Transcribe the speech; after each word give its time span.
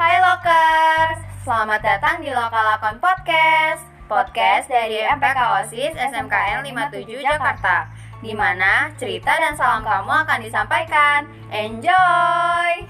Hai 0.00 0.16
Lokers, 0.16 1.20
selamat 1.44 1.84
datang 1.84 2.24
di 2.24 2.32
Lokalakon 2.32 3.04
Podcast. 3.04 3.84
Podcast 4.08 4.72
dari 4.72 4.96
MPK 4.96 5.60
OSIS 5.60 5.92
SMKN 5.92 6.64
57 6.64 7.20
Jakarta. 7.20 7.84
Di 8.24 8.32
mana 8.32 8.88
cerita 8.96 9.36
dan 9.36 9.52
salam 9.52 9.84
kamu 9.84 10.24
akan 10.24 10.40
disampaikan. 10.40 11.28
Enjoy! 11.52 12.88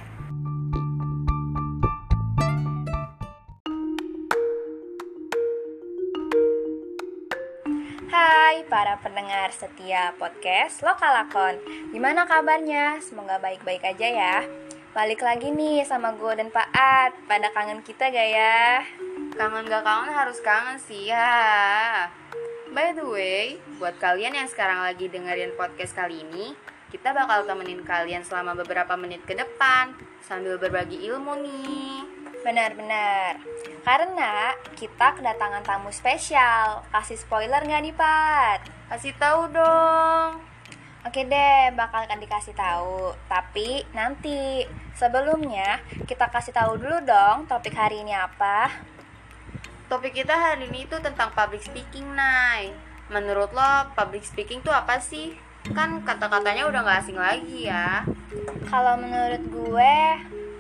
Hai 8.07 8.63
para 8.71 9.03
pendengar 9.03 9.51
setia 9.51 10.15
podcast 10.15 10.79
Lokalakon 10.87 11.59
Gimana 11.91 12.23
kabarnya? 12.31 13.03
Semoga 13.03 13.43
baik-baik 13.43 13.83
aja 13.83 14.07
ya 14.07 14.37
Balik 14.91 15.23
lagi 15.23 15.55
nih 15.55 15.87
sama 15.87 16.19
gue 16.19 16.35
dan 16.35 16.51
Pak 16.51 16.67
Ad. 16.75 17.15
Pada 17.31 17.47
kangen 17.55 17.79
kita 17.79 18.11
gak 18.11 18.27
ya? 18.35 18.83
Kangen 19.39 19.71
gak 19.71 19.87
kangen 19.87 20.11
harus 20.11 20.43
kangen 20.43 20.83
sih 20.83 21.15
ya. 21.15 22.11
By 22.75 22.99
the 22.99 23.07
way, 23.07 23.63
buat 23.79 23.95
kalian 24.03 24.35
yang 24.35 24.51
sekarang 24.51 24.83
lagi 24.83 25.07
dengerin 25.07 25.55
podcast 25.59 25.95
kali 25.95 26.23
ini 26.23 26.55
Kita 26.91 27.11
bakal 27.11 27.43
temenin 27.43 27.83
kalian 27.83 28.23
selama 28.23 28.55
beberapa 28.59 28.95
menit 28.95 29.27
ke 29.27 29.35
depan 29.35 29.95
Sambil 30.27 30.59
berbagi 30.59 30.99
ilmu 31.07 31.39
nih. 31.39 32.03
Benar-benar 32.43 33.39
Karena 33.87 34.59
kita 34.75 35.15
kedatangan 35.15 35.63
tamu 35.63 35.95
spesial. 35.95 36.83
Kasih 36.91 37.15
spoiler 37.15 37.63
gak 37.63 37.83
nih 37.87 37.95
Pat? 37.95 38.67
Kasih 38.91 39.15
tahu 39.15 39.55
dong 39.55 40.50
Oke 41.01 41.25
deh, 41.25 41.73
bakal 41.81 42.05
akan 42.05 42.21
dikasih 42.21 42.53
tahu. 42.53 43.17
Tapi 43.25 43.89
nanti 43.97 44.69
sebelumnya 44.93 45.81
kita 46.05 46.29
kasih 46.29 46.53
tahu 46.53 46.77
dulu 46.77 47.01
dong 47.09 47.49
topik 47.49 47.73
hari 47.73 48.05
ini 48.05 48.13
apa. 48.13 48.69
Topik 49.89 50.13
kita 50.13 50.37
hari 50.37 50.69
ini 50.69 50.85
itu 50.85 51.01
tentang 51.01 51.33
public 51.33 51.65
speaking, 51.65 52.05
Nay. 52.13 52.77
Menurut 53.09 53.49
lo, 53.57 53.89
public 53.97 54.29
speaking 54.29 54.61
tuh 54.61 54.77
apa 54.77 55.01
sih? 55.01 55.41
Kan 55.73 56.05
kata-katanya 56.05 56.69
udah 56.69 56.85
gak 56.85 57.01
asing 57.01 57.17
lagi 57.17 57.73
ya. 57.73 58.05
Kalau 58.69 59.01
menurut 59.01 59.41
gue, 59.49 59.97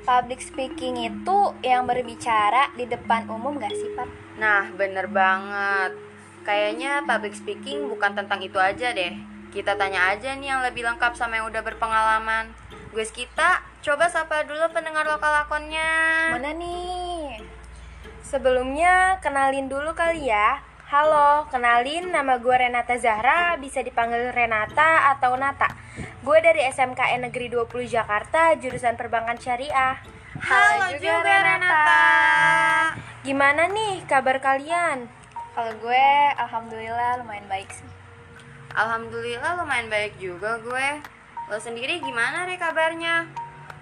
public 0.08 0.40
speaking 0.40 1.04
itu 1.04 1.38
yang 1.60 1.84
berbicara 1.84 2.72
di 2.80 2.88
depan 2.88 3.28
umum 3.28 3.60
gak 3.60 3.76
sih, 3.76 3.92
Pak? 3.92 4.08
Nah, 4.40 4.72
bener 4.72 5.04
banget. 5.04 6.00
Kayaknya 6.48 7.04
public 7.04 7.36
speaking 7.36 7.92
bukan 7.92 8.16
tentang 8.16 8.40
itu 8.40 8.56
aja 8.56 8.96
deh 8.96 9.29
kita 9.50 9.74
tanya 9.74 10.14
aja 10.14 10.38
nih 10.38 10.48
yang 10.54 10.62
lebih 10.62 10.86
lengkap 10.86 11.18
sama 11.18 11.42
yang 11.42 11.50
udah 11.50 11.62
berpengalaman. 11.66 12.54
Guys 12.94 13.10
kita, 13.10 13.62
coba 13.82 14.06
sapa 14.06 14.46
dulu 14.46 14.70
pendengar 14.70 15.02
lokal 15.06 15.42
akonnya. 15.42 15.90
Mana 16.38 16.54
nih? 16.54 17.42
Sebelumnya 18.22 19.18
kenalin 19.18 19.66
dulu 19.66 19.90
kali 19.94 20.30
ya. 20.30 20.62
Halo, 20.90 21.46
kenalin 21.50 22.10
nama 22.10 22.38
gue 22.38 22.50
Renata 22.50 22.98
Zahra, 22.98 23.54
bisa 23.58 23.78
dipanggil 23.82 24.34
Renata 24.34 25.14
atau 25.14 25.38
Nata. 25.38 25.70
Gue 26.22 26.42
dari 26.42 26.66
SMKN 26.66 27.30
Negeri 27.30 27.46
20 27.46 27.86
Jakarta, 27.86 28.58
jurusan 28.58 28.98
Perbankan 28.98 29.38
Syariah. 29.38 30.02
Halo, 30.40 30.90
Halo 30.90 30.98
juga, 30.98 31.22
juga 31.22 31.34
Renata. 31.46 32.06
Gimana 33.22 33.70
nih 33.70 34.02
kabar 34.06 34.42
kalian? 34.42 35.06
Kalau 35.54 35.72
gue 35.78 36.06
alhamdulillah 36.38 37.22
lumayan 37.22 37.46
baik 37.46 37.70
sih. 37.70 37.99
Alhamdulillah 38.70 39.58
lumayan 39.58 39.90
baik 39.90 40.14
juga 40.22 40.62
gue 40.62 40.88
Lo 41.50 41.58
sendiri 41.58 41.98
gimana 41.98 42.46
nih 42.46 42.54
kabarnya? 42.54 43.26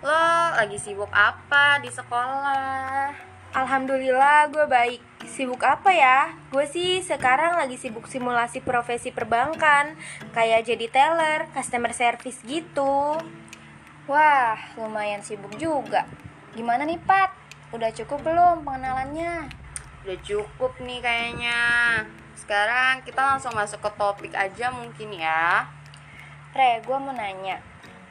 Lo 0.01 0.25
lagi 0.57 0.81
sibuk 0.81 1.13
apa 1.13 1.77
di 1.85 1.93
sekolah? 1.93 3.13
Alhamdulillah 3.53 4.49
gue 4.49 4.65
baik 4.65 5.01
Sibuk 5.29 5.61
apa 5.61 5.93
ya? 5.93 6.33
Gue 6.49 6.65
sih 6.65 7.05
sekarang 7.05 7.61
lagi 7.61 7.77
sibuk 7.77 8.09
simulasi 8.09 8.65
profesi 8.65 9.13
perbankan 9.13 9.93
Kayak 10.33 10.65
jadi 10.65 10.87
teller, 10.89 11.41
customer 11.53 11.93
service 11.93 12.41
gitu 12.49 13.21
Wah, 14.09 14.57
lumayan 14.81 15.21
sibuk 15.21 15.53
juga 15.61 16.09
Gimana 16.57 16.89
nih 16.89 16.97
Pat? 17.05 17.37
Udah 17.77 17.93
cukup 17.93 18.25
belum 18.25 18.65
pengenalannya? 18.65 19.53
Udah 20.09 20.19
cukup 20.25 20.73
nih 20.81 21.05
kayaknya 21.05 21.61
sekarang 22.39 23.03
kita 23.03 23.19
langsung 23.19 23.51
masuk 23.53 23.83
ke 23.83 23.91
topik 23.99 24.33
aja 24.39 24.71
mungkin 24.71 25.19
ya. 25.19 25.67
Re, 26.55 26.81
gue 26.81 26.97
mau 26.97 27.11
nanya. 27.11 27.59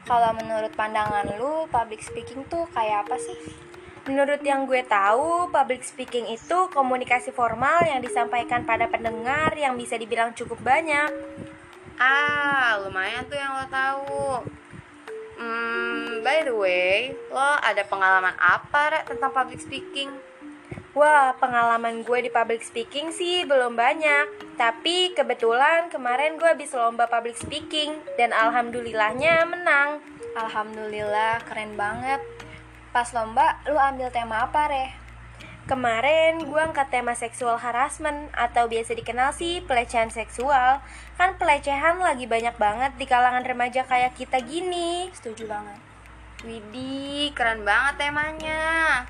Kalau 0.04 0.32
menurut 0.36 0.72
pandangan 0.72 1.26
lu, 1.36 1.68
public 1.68 2.00
speaking 2.04 2.44
tuh 2.48 2.68
kayak 2.72 3.08
apa 3.08 3.16
sih? 3.20 3.36
Menurut 4.08 4.40
yang 4.40 4.64
gue 4.64 4.80
tahu, 4.88 5.52
public 5.52 5.84
speaking 5.84 6.32
itu 6.32 6.58
komunikasi 6.72 7.28
formal 7.28 7.84
yang 7.84 8.00
disampaikan 8.00 8.64
pada 8.64 8.88
pendengar 8.88 9.52
yang 9.52 9.76
bisa 9.76 10.00
dibilang 10.00 10.32
cukup 10.32 10.56
banyak. 10.64 11.12
Ah, 12.00 12.80
lumayan 12.80 13.28
tuh 13.28 13.36
yang 13.36 13.52
lo 13.52 13.66
tahu. 13.68 14.24
Hmm, 15.36 16.24
by 16.24 16.40
the 16.48 16.54
way, 16.56 17.12
lo 17.28 17.60
ada 17.60 17.84
pengalaman 17.84 18.32
apa, 18.40 18.96
Re, 18.96 19.00
tentang 19.04 19.28
public 19.34 19.60
speaking? 19.60 20.08
Wah, 20.98 21.30
pengalaman 21.38 22.02
gue 22.02 22.26
di 22.26 22.30
public 22.34 22.58
speaking 22.58 23.14
sih 23.14 23.46
belum 23.46 23.78
banyak. 23.78 24.58
Tapi 24.58 25.14
kebetulan 25.14 25.86
kemarin 25.94 26.34
gue 26.34 26.50
habis 26.50 26.74
lomba 26.74 27.06
public 27.06 27.38
speaking 27.38 28.02
dan 28.18 28.34
alhamdulillahnya 28.34 29.46
menang. 29.46 30.02
Alhamdulillah, 30.34 31.38
keren 31.46 31.78
banget. 31.78 32.18
Pas 32.90 33.06
lomba, 33.14 33.62
lu 33.70 33.78
ambil 33.78 34.10
tema 34.10 34.42
apa, 34.50 34.66
Re? 34.66 34.86
Kemarin 35.70 36.42
gue 36.42 36.58
angkat 36.66 36.90
tema 36.90 37.14
seksual 37.14 37.62
harassment 37.62 38.34
atau 38.34 38.66
biasa 38.66 38.98
dikenal 38.98 39.30
sih 39.30 39.62
pelecehan 39.62 40.10
seksual. 40.10 40.82
Kan 41.14 41.38
pelecehan 41.38 42.02
lagi 42.02 42.26
banyak 42.26 42.58
banget 42.58 42.98
di 42.98 43.06
kalangan 43.06 43.46
remaja 43.46 43.86
kayak 43.86 44.18
kita 44.18 44.42
gini. 44.42 45.14
Setuju 45.14 45.46
banget. 45.46 45.78
Widih, 46.42 47.30
keren 47.38 47.62
banget 47.62 48.02
temanya. 48.02 49.06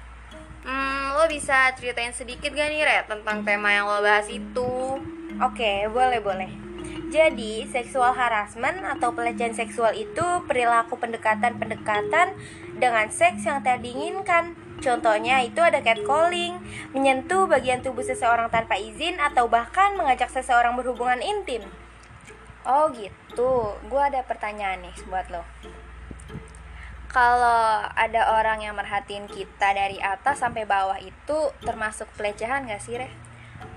Hmm, 0.68 1.16
lo 1.16 1.24
bisa 1.30 1.72
ceritain 1.78 2.12
sedikit 2.12 2.52
gak 2.52 2.68
nih, 2.68 2.84
Red, 2.84 3.04
tentang 3.08 3.40
tema 3.46 3.72
yang 3.72 3.88
lo 3.88 4.04
bahas 4.04 4.28
itu? 4.28 5.00
Oke, 5.40 5.88
boleh, 5.88 6.20
boleh. 6.20 6.50
Jadi, 7.08 7.64
seksual 7.64 8.12
harassment 8.12 8.84
atau 8.84 9.16
pelecehan 9.16 9.56
seksual 9.56 9.96
itu 9.96 10.24
perilaku 10.44 11.00
pendekatan-pendekatan 11.00 12.36
dengan 12.76 13.08
seks 13.08 13.48
yang 13.48 13.64
tidak 13.64 13.80
diinginkan. 13.80 14.52
Contohnya 14.78 15.40
itu 15.42 15.58
ada 15.58 15.80
catcalling, 15.80 16.60
menyentuh 16.92 17.48
bagian 17.48 17.80
tubuh 17.80 18.04
seseorang 18.04 18.52
tanpa 18.52 18.76
izin 18.76 19.16
atau 19.18 19.48
bahkan 19.48 19.96
mengajak 19.96 20.28
seseorang 20.28 20.76
berhubungan 20.76 21.18
intim. 21.24 21.64
Oh 22.68 22.92
gitu, 22.92 23.74
gue 23.88 24.02
ada 24.02 24.20
pertanyaan 24.22 24.84
nih 24.84 24.96
buat 25.08 25.32
lo 25.32 25.42
kalau 27.08 27.88
ada 27.96 28.36
orang 28.36 28.60
yang 28.60 28.76
merhatiin 28.76 29.24
kita 29.26 29.72
dari 29.72 29.96
atas 29.98 30.44
sampai 30.44 30.68
bawah 30.68 31.00
itu 31.00 31.38
termasuk 31.64 32.08
pelecehan 32.20 32.68
gak 32.68 32.84
sih, 32.84 33.00
Reh? 33.00 33.28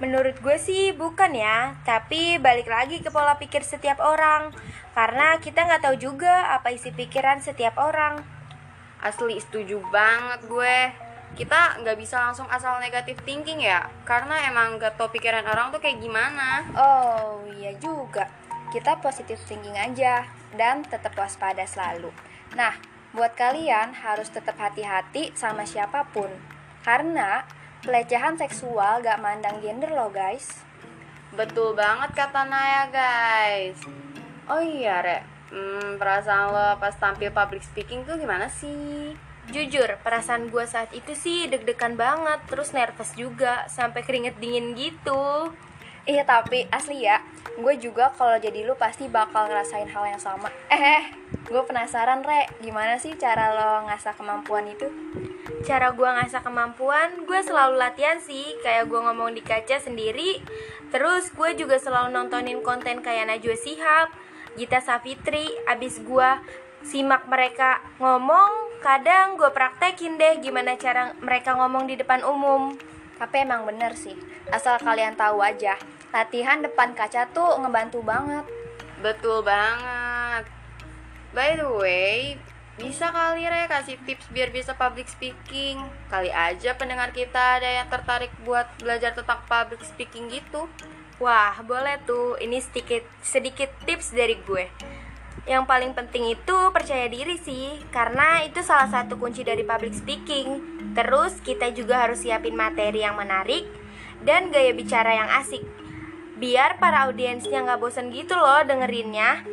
Menurut 0.01 0.37
gue 0.41 0.57
sih 0.57 0.91
bukan 0.97 1.31
ya, 1.33 1.77
tapi 1.85 2.41
balik 2.41 2.69
lagi 2.69 2.99
ke 2.99 3.09
pola 3.13 3.37
pikir 3.37 3.61
setiap 3.61 4.01
orang. 4.01 4.49
Karena 4.91 5.39
kita 5.39 5.63
nggak 5.63 5.87
tahu 5.87 5.95
juga 5.97 6.51
apa 6.51 6.73
isi 6.73 6.91
pikiran 6.91 7.39
setiap 7.39 7.77
orang. 7.79 8.19
Asli 9.01 9.37
setuju 9.39 9.79
banget 9.93 10.45
gue. 10.45 10.77
Kita 11.37 11.79
nggak 11.79 11.97
bisa 11.97 12.19
langsung 12.19 12.49
asal 12.51 12.83
negatif 12.83 13.15
thinking 13.23 13.63
ya 13.63 13.87
karena 14.03 14.51
emang 14.51 14.75
gak 14.75 14.99
tau 14.99 15.07
pikiran 15.07 15.47
orang 15.47 15.71
tuh 15.71 15.79
kayak 15.79 16.03
gimana. 16.03 16.67
Oh 16.75 17.47
iya 17.55 17.71
juga. 17.79 18.27
Kita 18.73 18.99
positif 18.99 19.39
thinking 19.47 19.79
aja 19.79 20.27
dan 20.59 20.83
tetap 20.83 21.15
waspada 21.15 21.63
selalu. 21.63 22.11
Nah 22.59 22.90
Buat 23.11 23.35
kalian 23.35 23.91
harus 23.91 24.31
tetap 24.31 24.55
hati-hati 24.55 25.35
sama 25.35 25.67
siapa 25.67 26.07
pun. 26.15 26.31
Karena 26.79 27.43
pelecehan 27.83 28.39
seksual 28.39 29.03
gak 29.03 29.19
mandang 29.19 29.59
gender 29.59 29.91
loh 29.91 30.07
guys. 30.07 30.63
Betul 31.35 31.75
banget 31.75 32.15
kata 32.15 32.47
Naya 32.47 32.87
guys. 32.87 33.75
Oh 34.47 34.63
iya 34.63 35.03
Re. 35.03 35.19
Hmm, 35.51 35.99
Perasaan 35.99 36.55
lo 36.55 36.67
pas 36.79 36.95
tampil 36.95 37.27
public 37.35 37.59
speaking 37.67 38.07
tuh 38.07 38.15
gimana 38.15 38.47
sih? 38.47 39.11
Jujur, 39.51 39.99
perasaan 39.99 40.47
gue 40.47 40.63
saat 40.63 40.95
itu 40.95 41.11
sih 41.11 41.49
deg-degan 41.51 41.99
banget 41.99 42.39
Terus 42.47 42.71
nervous 42.71 43.11
juga, 43.19 43.67
sampai 43.67 44.05
keringet 44.07 44.39
dingin 44.39 44.71
gitu 44.77 45.51
Iya 46.09 46.25
tapi 46.25 46.65
asli 46.73 47.05
ya, 47.05 47.21
gue 47.61 47.77
juga 47.77 48.09
kalau 48.17 48.33
jadi 48.41 48.65
lu 48.65 48.73
pasti 48.73 49.05
bakal 49.05 49.45
ngerasain 49.45 49.85
hal 49.85 50.03
yang 50.09 50.17
sama. 50.17 50.49
Eh, 50.73 51.13
gue 51.45 51.61
penasaran 51.61 52.25
re, 52.25 52.49
gimana 52.57 52.97
sih 52.97 53.13
cara 53.21 53.53
lo 53.53 53.85
ngasah 53.85 54.17
kemampuan 54.17 54.65
itu? 54.65 54.89
Cara 55.61 55.93
gue 55.93 56.09
ngasah 56.09 56.41
kemampuan, 56.41 57.29
gue 57.29 57.39
selalu 57.45 57.77
latihan 57.77 58.17
sih, 58.17 58.57
kayak 58.65 58.89
gue 58.89 58.97
ngomong 58.97 59.37
di 59.37 59.45
kaca 59.45 59.77
sendiri. 59.77 60.41
Terus 60.89 61.29
gue 61.37 61.53
juga 61.53 61.77
selalu 61.77 62.09
nontonin 62.17 62.65
konten 62.65 63.05
kayak 63.05 63.29
Najwa 63.29 63.53
Sihab, 63.53 64.09
Gita 64.57 64.81
Safitri, 64.81 65.53
abis 65.69 66.01
gue 66.01 66.29
simak 66.81 67.29
mereka 67.29 67.77
ngomong, 68.01 68.81
kadang 68.81 69.37
gue 69.37 69.53
praktekin 69.53 70.17
deh 70.17 70.41
gimana 70.41 70.73
cara 70.81 71.13
mereka 71.21 71.53
ngomong 71.53 71.85
di 71.85 71.93
depan 71.93 72.25
umum. 72.25 72.73
Tapi 73.21 73.45
emang 73.45 73.69
bener 73.69 73.93
sih, 73.93 74.17
asal 74.49 74.81
kalian 74.81 75.13
tahu 75.13 75.45
aja, 75.45 75.77
latihan 76.09 76.57
depan 76.57 76.97
kaca 76.97 77.29
tuh 77.29 77.61
ngebantu 77.61 78.01
banget. 78.01 78.49
Betul 78.97 79.45
banget. 79.45 80.49
By 81.29 81.53
the 81.53 81.69
way, 81.69 82.41
bisa 82.81 83.13
kali 83.13 83.45
Re 83.45 83.69
kasih 83.69 84.01
tips 84.09 84.25
biar 84.33 84.49
bisa 84.49 84.73
public 84.73 85.05
speaking. 85.05 85.77
Kali 86.09 86.33
aja 86.33 86.73
pendengar 86.73 87.13
kita 87.13 87.61
ada 87.61 87.69
yang 87.69 87.85
tertarik 87.93 88.33
buat 88.41 88.65
belajar 88.81 89.13
tentang 89.13 89.45
public 89.45 89.85
speaking 89.85 90.25
gitu. 90.33 90.65
Wah, 91.21 91.53
boleh 91.61 92.01
tuh. 92.09 92.41
Ini 92.41 92.57
sedikit 92.57 93.05
sedikit 93.21 93.69
tips 93.85 94.17
dari 94.17 94.41
gue. 94.41 94.65
Yang 95.45 95.69
paling 95.69 95.93
penting 95.93 96.33
itu 96.33 96.57
percaya 96.73 97.05
diri 97.05 97.37
sih, 97.37 97.85
karena 97.93 98.41
itu 98.41 98.65
salah 98.65 98.89
satu 98.89 99.13
kunci 99.21 99.45
dari 99.45 99.61
public 99.61 99.93
speaking. 99.93 100.80
Terus 100.91 101.39
kita 101.41 101.71
juga 101.71 102.03
harus 102.03 102.23
siapin 102.23 102.55
materi 102.55 103.03
yang 103.03 103.15
menarik 103.15 103.67
dan 104.21 104.51
gaya 104.51 104.75
bicara 104.75 105.15
yang 105.15 105.29
asik. 105.41 105.63
Biar 106.41 106.81
para 106.81 107.05
audiensnya 107.05 107.61
nggak 107.61 107.79
bosan 107.79 108.09
gitu 108.09 108.33
loh 108.33 108.65
dengerinnya. 108.65 109.45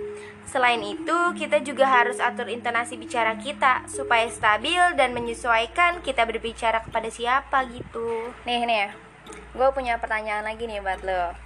Selain 0.49 0.81
itu, 0.81 1.37
kita 1.37 1.61
juga 1.61 1.85
harus 1.85 2.17
atur 2.17 2.49
intonasi 2.49 2.97
bicara 2.97 3.37
kita 3.37 3.85
supaya 3.85 4.25
stabil 4.33 4.81
dan 4.97 5.13
menyesuaikan 5.13 6.01
kita 6.01 6.25
berbicara 6.25 6.81
kepada 6.81 7.13
siapa 7.13 7.69
gitu. 7.69 8.33
Nih 8.49 8.65
nih, 8.65 8.89
gue 9.53 9.69
punya 9.77 10.01
pertanyaan 10.01 10.49
lagi 10.49 10.65
nih 10.65 10.81
buat 10.81 11.05
lo. 11.05 11.37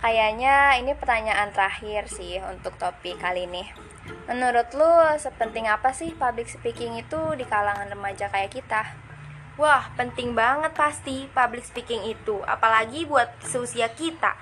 Kayaknya 0.00 0.80
ini 0.80 0.96
pertanyaan 0.96 1.52
terakhir 1.52 2.08
sih 2.08 2.40
untuk 2.40 2.72
topik 2.80 3.20
kali 3.20 3.44
ini. 3.44 3.68
Menurut 4.26 4.72
lo 4.74 5.12
sepenting 5.20 5.68
apa 5.68 5.92
sih 5.92 6.16
public 6.16 6.48
speaking 6.48 6.96
itu 6.98 7.36
di 7.36 7.44
kalangan 7.44 7.86
remaja 7.92 8.32
kayak 8.32 8.50
kita? 8.50 9.11
Wah, 9.60 9.84
penting 10.00 10.32
banget 10.32 10.72
pasti 10.72 11.28
public 11.36 11.60
speaking 11.68 12.08
itu, 12.08 12.40
apalagi 12.48 13.04
buat 13.04 13.28
seusia 13.44 13.92
kita. 13.92 14.32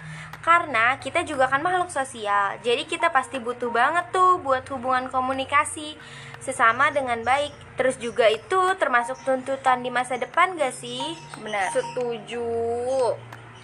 Karena 0.40 0.96
kita 0.96 1.20
juga 1.26 1.50
kan 1.50 1.60
makhluk 1.60 1.92
sosial, 1.92 2.56
jadi 2.64 2.88
kita 2.88 3.12
pasti 3.12 3.36
butuh 3.36 3.68
banget 3.68 4.08
tuh 4.08 4.40
buat 4.40 4.64
hubungan 4.72 5.12
komunikasi 5.12 6.00
sesama 6.40 6.88
dengan 6.88 7.20
baik. 7.20 7.52
Terus 7.76 8.00
juga 8.00 8.24
itu 8.32 8.60
termasuk 8.80 9.20
tuntutan 9.26 9.84
di 9.84 9.92
masa 9.92 10.16
depan 10.16 10.56
gak 10.56 10.72
sih? 10.72 11.16
Benar. 11.44 11.68
Setuju. 11.76 12.48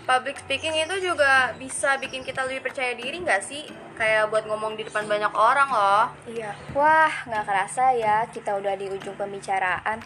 Public 0.07 0.39
speaking 0.39 0.71
itu 0.79 1.11
juga 1.11 1.51
bisa 1.59 1.99
bikin 1.99 2.23
kita 2.23 2.47
lebih 2.47 2.63
percaya 2.71 2.95
diri 2.95 3.19
nggak 3.19 3.43
sih? 3.43 3.67
Kayak 3.99 4.31
buat 4.31 4.47
ngomong 4.47 4.79
di 4.79 4.87
depan 4.87 5.03
banyak 5.03 5.35
orang 5.35 5.67
loh. 5.67 6.07
Iya. 6.31 6.55
Wah, 6.79 7.11
nggak 7.27 7.43
kerasa 7.43 7.91
ya 7.91 8.23
kita 8.31 8.55
udah 8.55 8.79
di 8.79 8.87
ujung 8.87 9.19
pembicaraan. 9.19 9.99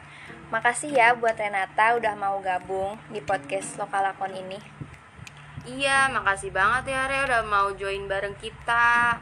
Makasih 0.49 0.97
ya 0.97 1.13
buat 1.13 1.37
Renata 1.37 2.01
udah 2.01 2.17
mau 2.17 2.41
gabung 2.41 2.97
di 3.13 3.21
podcast 3.21 3.77
Lokalakon 3.77 4.33
ini. 4.41 4.57
Iya, 5.69 6.09
makasih 6.09 6.49
banget 6.49 6.97
ya 6.97 7.05
Re 7.05 7.29
udah 7.29 7.45
mau 7.45 7.69
join 7.77 8.09
bareng 8.09 8.41
kita. 8.41 9.21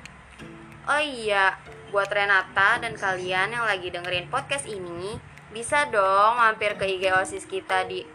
Oh 0.86 1.02
iya, 1.02 1.58
buat 1.90 2.06
Renata 2.06 2.78
dan 2.78 2.94
kalian 2.94 3.50
yang 3.50 3.66
lagi 3.66 3.90
dengerin 3.90 4.30
podcast 4.30 4.70
ini, 4.70 5.18
bisa 5.50 5.90
dong 5.90 6.38
mampir 6.38 6.78
ke 6.78 6.86
IG 6.86 7.10
OSIS 7.10 7.50
kita 7.50 7.82
di 7.90 8.06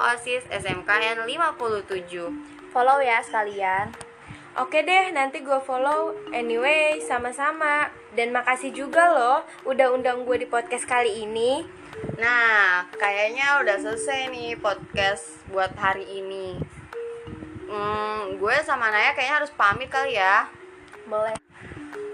@osissmkn57. 0.00 2.32
Follow 2.72 3.04
ya 3.04 3.20
sekalian. 3.20 3.92
Oke 4.58 4.82
deh, 4.82 5.14
nanti 5.14 5.46
gue 5.46 5.62
follow. 5.62 6.10
Anyway, 6.34 6.98
sama-sama. 7.06 7.86
Dan 8.18 8.34
makasih 8.34 8.74
juga 8.74 9.14
loh 9.14 9.46
udah 9.62 9.94
undang 9.94 10.26
gue 10.26 10.42
di 10.42 10.48
podcast 10.50 10.90
kali 10.90 11.22
ini. 11.22 11.62
Nah, 12.18 12.82
kayaknya 12.98 13.62
udah 13.62 13.78
selesai 13.78 14.26
nih 14.34 14.58
podcast 14.58 15.46
buat 15.54 15.70
hari 15.78 16.02
ini. 16.02 16.58
Hmm, 17.70 18.42
gue 18.42 18.56
sama 18.66 18.90
Naya 18.90 19.14
kayaknya 19.14 19.38
harus 19.38 19.54
pamit 19.54 19.86
kali 19.86 20.18
ya. 20.18 20.50
Boleh. 21.06 21.38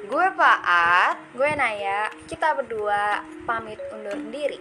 Gue 0.04 0.26
Paat. 0.36 1.16
Gue 1.32 1.56
Naya, 1.56 2.12
kita 2.28 2.52
berdua 2.52 3.24
pamit 3.48 3.80
undur 3.96 4.20
diri. 4.28 4.60